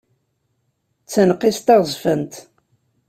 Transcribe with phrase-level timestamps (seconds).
[1.03, 2.33] D taneqqist taɣezzfant.